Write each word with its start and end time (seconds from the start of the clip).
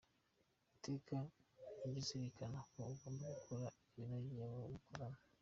Iteka 0.73 1.15
jya 1.77 1.87
uzirikana 1.99 2.59
ko 2.71 2.79
ugomba 2.93 3.25
gukora 3.35 3.65
ibinogeye 3.95 4.41
abo 4.47 4.59
mukorana. 4.73 5.19